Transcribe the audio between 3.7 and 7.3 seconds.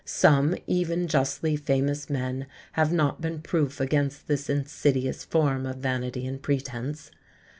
against this insidious form of vanity and pretence.